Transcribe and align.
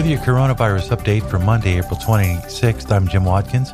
With 0.00 0.08
your 0.08 0.20
coronavirus 0.20 0.96
update 0.96 1.28
for 1.28 1.38
Monday, 1.38 1.76
April 1.76 2.00
26th, 2.00 2.90
I'm 2.90 3.06
Jim 3.06 3.26
Watkins. 3.26 3.70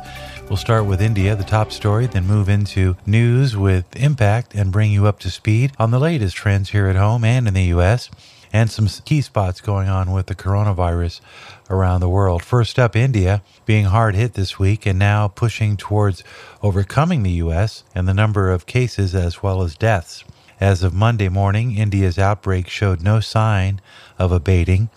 We'll 0.49 0.57
start 0.57 0.85
with 0.85 1.01
India, 1.01 1.37
the 1.37 1.45
top 1.45 1.71
story, 1.71 2.05
then 2.05 2.27
move 2.27 2.49
into 2.49 2.97
news 3.05 3.55
with 3.55 3.85
impact 3.95 4.53
and 4.53 4.69
bring 4.69 4.91
you 4.91 5.05
up 5.05 5.21
to 5.21 5.31
speed 5.31 5.71
on 5.79 5.91
the 5.91 6.01
latest 6.01 6.35
trends 6.35 6.71
here 6.71 6.87
at 6.87 6.97
home 6.97 7.23
and 7.23 7.47
in 7.47 7.53
the 7.53 7.63
U.S. 7.67 8.09
and 8.51 8.69
some 8.69 8.89
key 9.05 9.21
spots 9.21 9.61
going 9.61 9.87
on 9.87 10.11
with 10.11 10.25
the 10.25 10.35
coronavirus 10.35 11.21
around 11.69 12.01
the 12.01 12.09
world. 12.09 12.43
First 12.43 12.77
up, 12.77 12.93
India 12.93 13.41
being 13.65 13.85
hard 13.85 14.13
hit 14.13 14.33
this 14.33 14.59
week 14.59 14.85
and 14.85 14.99
now 14.99 15.29
pushing 15.29 15.77
towards 15.77 16.25
overcoming 16.61 17.23
the 17.23 17.39
U.S. 17.43 17.85
and 17.95 18.05
the 18.05 18.13
number 18.13 18.51
of 18.51 18.65
cases 18.65 19.15
as 19.15 19.41
well 19.41 19.61
as 19.61 19.77
deaths. 19.77 20.25
As 20.59 20.81
of 20.81 20.91
Monday 20.91 21.29
morning, 21.29 21.77
India's 21.77 22.17
outbreak 22.17 22.67
showed 22.67 23.01
no 23.01 23.19
sign 23.19 23.79
of 24.17 24.31
abating. 24.31 24.89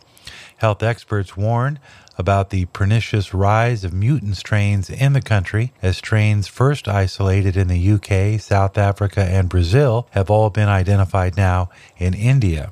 Health 0.58 0.84
experts 0.84 1.36
warn 1.36 1.80
about 2.20 2.50
the 2.50 2.66
pernicious 2.66 3.32
rise 3.32 3.82
of 3.82 3.94
mutant 3.94 4.36
strains 4.36 4.90
in 4.90 5.14
the 5.14 5.22
country, 5.22 5.72
as 5.82 5.96
strains 5.96 6.46
first 6.46 6.86
isolated 6.86 7.56
in 7.56 7.68
the 7.68 7.92
UK, 7.92 8.38
South 8.38 8.76
Africa, 8.76 9.22
and 9.22 9.48
Brazil 9.48 10.06
have 10.10 10.30
all 10.30 10.50
been 10.50 10.68
identified 10.68 11.36
now 11.36 11.70
in 11.96 12.12
India. 12.12 12.70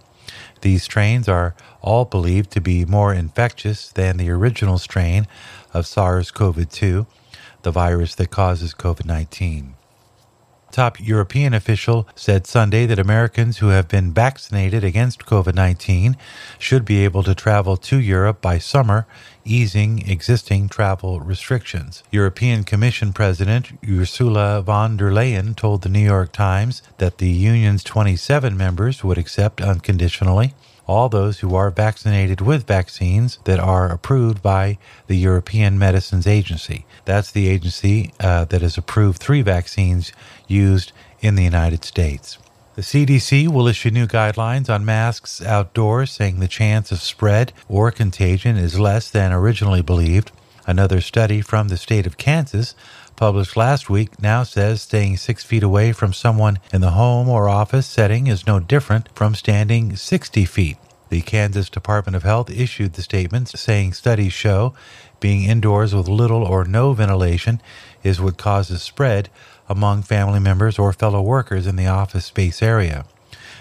These 0.61 0.83
strains 0.83 1.29
are 1.29 1.55
all 1.81 2.05
believed 2.05 2.51
to 2.51 2.61
be 2.61 2.85
more 2.85 3.15
infectious 3.15 3.91
than 3.91 4.19
the 4.19 4.29
original 4.31 4.77
strain 4.77 5.27
of 5.73 5.87
SARS 5.87 6.31
CoV 6.31 6.69
2, 6.69 7.07
the 7.63 7.71
virus 7.71 8.15
that 8.17 8.31
causes 8.31 8.75
COVID 8.75 9.07
19 9.07 9.78
top 10.71 11.01
European 11.01 11.55
official 11.55 12.07
said 12.15 12.47
Sunday 12.47 12.87
that 12.87 12.99
Americans 12.99 13.59
who 13.59 13.69
have 13.69 13.89
been 13.89 14.13
vaccinated 14.13 14.85
against 14.85 15.27
COVID 15.27 15.55
19 15.55 16.17
should 16.59 16.85
be 16.85 17.05
able 17.05 17.23
to 17.23 17.35
travel 17.35 17.77
to 17.77 17.99
Europe 17.99 18.41
by 18.41 18.59
summer, 18.59 19.07
easing 19.45 20.09
existing 20.09 20.69
travel 20.69 21.21
restrictions. 21.21 22.03
European 22.11 22.65
Commission 22.65 23.13
President 23.13 23.79
Ursula 23.89 24.63
von 24.63 24.97
der 24.97 25.11
Leyen 25.11 25.55
told 25.57 25.83
the 25.83 25.89
New 25.89 26.05
York 26.05 26.33
Times 26.33 26.83
that 26.99 27.19
the 27.19 27.31
union's 27.31 27.83
27 27.85 28.57
members 28.57 29.03
would 29.03 29.19
accept 29.19 29.61
unconditionally 29.61 30.55
all 30.89 31.09
those 31.09 31.41
who 31.41 31.55
are 31.55 31.71
vaccinated 31.71 32.41
with 32.41 32.67
vaccines 32.67 33.39
that 33.45 33.61
are 33.61 33.93
approved 33.93 34.43
by 34.43 34.79
the 35.07 35.17
European 35.17 35.79
Medicines 35.79 36.27
Agency. 36.27 36.87
That's 37.05 37.31
the 37.31 37.47
agency 37.47 38.13
uh, 38.19 38.47
that 38.47 38.63
has 38.63 38.79
approved 38.79 39.21
three 39.21 39.43
vaccines 39.43 40.13
used 40.49 40.93
in 41.21 41.35
the 41.35 41.45
United 41.45 41.85
States. 41.85 42.39
The 42.75 42.83
CDC 42.83 43.49
will 43.49 43.67
issue 43.67 43.91
new 43.91 44.07
guidelines 44.07 44.73
on 44.73 44.85
masks 44.85 45.43
outdoors, 45.43 46.13
saying 46.13 46.39
the 46.39 46.49
chance 46.49 46.91
of 46.91 47.01
spread 47.01 47.53
or 47.69 47.91
contagion 47.91 48.57
is 48.57 48.79
less 48.81 49.11
than 49.11 49.33
originally 49.33 49.83
believed. 49.83 50.31
Another 50.69 51.01
study 51.01 51.41
from 51.41 51.69
the 51.69 51.79
state 51.79 52.07
of 52.07 52.19
Kansas 52.19 52.75
published 53.17 53.57
last 53.57 53.89
week 53.89 54.21
now 54.21 54.43
says 54.43 54.83
staying 54.83 55.17
six 55.17 55.43
feet 55.43 55.63
away 55.63 55.93
from 55.93 56.13
someone 56.13 56.59
in 56.75 56.83
the 56.83 56.91
home 56.91 57.27
or 57.27 57.49
office 57.49 57.87
setting 57.87 58.27
is 58.27 58.47
no 58.47 58.61
different 58.61 59.09
from 59.15 59.35
standing 59.35 59.97
60 59.97 60.45
feet. 60.45 60.77
The 61.09 61.23
Kansas 61.23 61.71
Department 61.71 62.17
of 62.17 62.23
Health 62.23 62.51
issued 62.51 62.93
the 62.93 63.03
statement 63.03 63.49
saying 63.49 63.95
studies 63.95 64.35
show 64.35 64.75
being 65.21 65.45
indoors 65.45 65.95
with 65.95 66.07
little 66.07 66.45
or 66.45 66.67
no 66.67 66.93
ventilation 66.93 67.63
is 68.03 68.21
what 68.21 68.37
causes 68.37 68.83
spread 68.83 69.31
among 69.71 70.03
family 70.03 70.39
members 70.39 70.79
or 70.79 70.93
fellow 70.93 71.23
workers 71.23 71.67
in 71.67 71.77
the 71.77 71.87
office 71.87 72.27
space 72.27 72.63
area. 72.63 73.07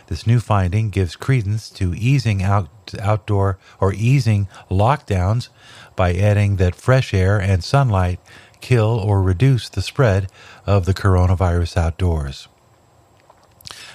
This 0.07 0.25
new 0.25 0.39
finding 0.39 0.89
gives 0.89 1.15
credence 1.15 1.69
to 1.71 1.93
easing 1.93 2.41
out 2.41 2.69
outdoor 3.01 3.57
or 3.79 3.93
easing 3.93 4.47
lockdowns 4.71 5.49
by 5.95 6.13
adding 6.13 6.55
that 6.55 6.75
fresh 6.75 7.13
air 7.13 7.37
and 7.37 7.63
sunlight 7.63 8.19
kill 8.61 8.99
or 8.99 9.21
reduce 9.21 9.69
the 9.69 9.81
spread 9.81 10.29
of 10.65 10.85
the 10.85 10.93
coronavirus 10.93 11.77
outdoors. 11.77 12.47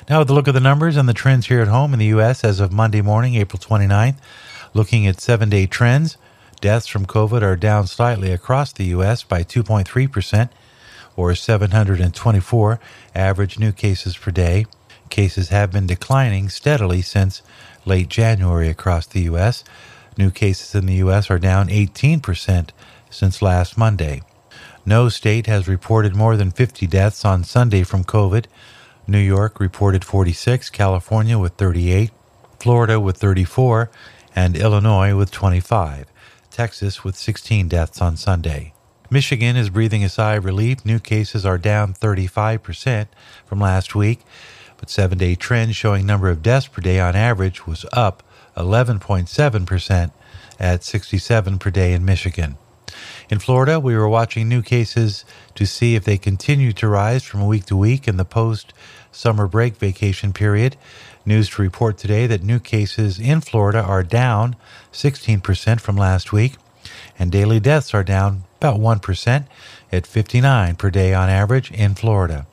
Now, 0.08 0.18
with 0.18 0.30
a 0.30 0.34
look 0.34 0.48
at 0.48 0.54
the 0.54 0.60
numbers 0.60 0.96
and 0.96 1.08
the 1.08 1.14
trends 1.14 1.46
here 1.46 1.60
at 1.60 1.68
home 1.68 1.92
in 1.92 1.98
the 1.98 2.06
U.S. 2.06 2.44
as 2.44 2.60
of 2.60 2.72
Monday 2.72 3.00
morning, 3.00 3.34
April 3.36 3.60
29th, 3.60 4.16
looking 4.74 5.06
at 5.06 5.20
seven 5.20 5.48
day 5.48 5.66
trends, 5.66 6.16
deaths 6.60 6.86
from 6.86 7.06
COVID 7.06 7.42
are 7.42 7.56
down 7.56 7.86
slightly 7.86 8.32
across 8.32 8.72
the 8.72 8.84
U.S. 8.86 9.22
by 9.22 9.42
2.3%, 9.42 10.50
or 11.16 11.34
724 11.34 12.80
average 13.14 13.58
new 13.58 13.72
cases 13.72 14.16
per 14.16 14.30
day. 14.30 14.66
Cases 15.12 15.50
have 15.50 15.70
been 15.70 15.86
declining 15.86 16.48
steadily 16.48 17.02
since 17.02 17.42
late 17.84 18.08
January 18.08 18.70
across 18.70 19.06
the 19.06 19.20
U.S. 19.24 19.62
New 20.16 20.30
cases 20.30 20.74
in 20.74 20.86
the 20.86 20.94
U.S. 21.04 21.30
are 21.30 21.38
down 21.38 21.68
18% 21.68 22.70
since 23.10 23.42
last 23.42 23.76
Monday. 23.76 24.22
No 24.86 25.10
state 25.10 25.46
has 25.46 25.68
reported 25.68 26.16
more 26.16 26.38
than 26.38 26.50
50 26.50 26.86
deaths 26.86 27.26
on 27.26 27.44
Sunday 27.44 27.82
from 27.82 28.04
COVID. 28.04 28.46
New 29.06 29.18
York 29.18 29.60
reported 29.60 30.02
46, 30.02 30.70
California 30.70 31.38
with 31.38 31.56
38, 31.56 32.10
Florida 32.58 32.98
with 32.98 33.18
34, 33.18 33.90
and 34.34 34.56
Illinois 34.56 35.14
with 35.14 35.30
25. 35.30 36.06
Texas 36.50 37.04
with 37.04 37.16
16 37.16 37.68
deaths 37.68 38.00
on 38.00 38.16
Sunday. 38.16 38.72
Michigan 39.10 39.56
is 39.56 39.68
breathing 39.68 40.02
a 40.02 40.08
sigh 40.08 40.36
of 40.36 40.46
relief. 40.46 40.86
New 40.86 40.98
cases 40.98 41.44
are 41.44 41.58
down 41.58 41.92
35% 41.92 43.08
from 43.44 43.60
last 43.60 43.94
week, 43.94 44.20
but 44.82 44.90
seven 44.90 45.16
day 45.16 45.36
trend 45.36 45.76
showing 45.76 46.04
number 46.04 46.28
of 46.28 46.42
deaths 46.42 46.66
per 46.66 46.80
day 46.80 46.98
on 46.98 47.14
average 47.14 47.68
was 47.68 47.86
up 47.92 48.20
11.7% 48.56 50.10
at 50.58 50.82
67 50.82 51.58
per 51.60 51.70
day 51.70 51.92
in 51.92 52.04
Michigan. 52.04 52.56
In 53.30 53.38
Florida, 53.38 53.78
we 53.78 53.94
were 53.94 54.08
watching 54.08 54.48
new 54.48 54.60
cases 54.60 55.24
to 55.54 55.66
see 55.66 55.94
if 55.94 56.02
they 56.02 56.18
continued 56.18 56.76
to 56.78 56.88
rise 56.88 57.22
from 57.22 57.46
week 57.46 57.64
to 57.66 57.76
week 57.76 58.08
in 58.08 58.16
the 58.16 58.24
post 58.24 58.74
summer 59.12 59.46
break 59.46 59.76
vacation 59.76 60.32
period. 60.32 60.76
News 61.24 61.50
to 61.50 61.62
report 61.62 61.96
today 61.96 62.26
that 62.26 62.42
new 62.42 62.58
cases 62.58 63.20
in 63.20 63.40
Florida 63.40 63.80
are 63.80 64.02
down 64.02 64.56
16% 64.92 65.80
from 65.80 65.96
last 65.96 66.32
week, 66.32 66.56
and 67.16 67.30
daily 67.30 67.60
deaths 67.60 67.94
are 67.94 68.02
down 68.02 68.42
about 68.56 68.80
1% 68.80 69.46
at 69.92 70.08
59 70.08 70.74
per 70.74 70.90
day 70.90 71.14
on 71.14 71.28
average 71.28 71.70
in 71.70 71.94
Florida. 71.94 72.46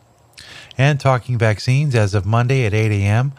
And 0.77 0.99
talking 0.99 1.37
vaccines, 1.37 1.95
as 1.95 2.13
of 2.13 2.25
Monday 2.25 2.65
at 2.65 2.73
8 2.73 2.91
a.m., 2.91 3.33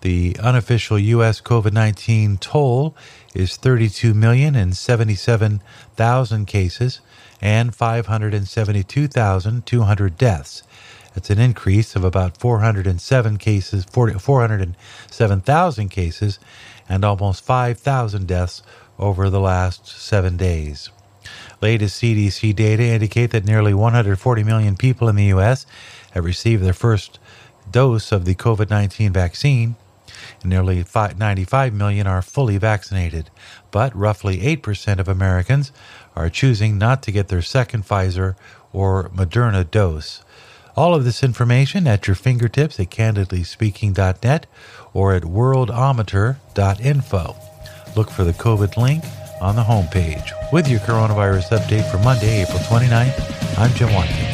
The 0.00 0.36
unofficial 0.40 0.98
U.S. 0.98 1.42
COVID 1.42 1.72
19 1.72 2.38
toll 2.38 2.96
is 3.34 3.58
32,077,000 3.58 6.46
cases 6.46 7.00
and 7.42 7.74
572,200 7.74 10.18
deaths. 10.18 10.62
That's 11.14 11.30
an 11.30 11.38
increase 11.38 11.96
of 11.96 12.04
about 12.04 12.36
407 12.38 13.36
cases, 13.38 13.84
407,000 13.84 15.88
cases, 15.88 16.38
and 16.88 17.04
almost 17.04 17.44
5,000 17.44 18.26
deaths 18.26 18.62
over 18.98 19.28
the 19.28 19.40
last 19.40 19.86
seven 19.86 20.38
days. 20.38 20.88
Latest 21.60 22.00
CDC 22.00 22.54
data 22.54 22.84
indicate 22.84 23.32
that 23.32 23.44
nearly 23.44 23.74
140 23.74 24.44
million 24.44 24.76
people 24.76 25.08
in 25.08 25.16
the 25.16 25.24
U.S. 25.26 25.66
have 26.12 26.24
received 26.24 26.62
their 26.62 26.72
first 26.72 27.18
dose 27.70 28.12
of 28.12 28.24
the 28.24 28.34
COVID 28.34 28.70
19 28.70 29.12
vaccine. 29.12 29.76
Nearly 30.44 30.84
95 30.94 31.72
million 31.72 32.06
are 32.06 32.22
fully 32.22 32.58
vaccinated, 32.58 33.30
but 33.70 33.96
roughly 33.96 34.38
8% 34.56 34.98
of 34.98 35.08
Americans 35.08 35.72
are 36.16 36.28
choosing 36.28 36.76
not 36.78 37.02
to 37.04 37.12
get 37.12 37.28
their 37.28 37.42
second 37.42 37.86
Pfizer 37.86 38.34
or 38.72 39.08
Moderna 39.10 39.70
dose. 39.70 40.24
All 40.76 40.94
of 40.94 41.04
this 41.04 41.22
information 41.22 41.86
at 41.86 42.06
your 42.06 42.16
fingertips 42.16 42.80
at 42.80 42.90
candidlyspeaking.net 42.90 44.46
or 44.92 45.14
at 45.14 45.22
worldometer.info. 45.24 47.36
Look 47.96 48.10
for 48.10 48.24
the 48.24 48.32
COVID 48.32 48.76
link 48.76 49.04
on 49.40 49.56
the 49.56 49.62
homepage. 49.62 50.30
With 50.52 50.68
your 50.68 50.80
coronavirus 50.80 51.58
update 51.58 51.90
for 51.90 51.96
Monday, 51.98 52.42
April 52.42 52.58
29th, 52.58 53.58
I'm 53.58 53.72
Jim 53.74 53.90
Watkins. 53.92 54.29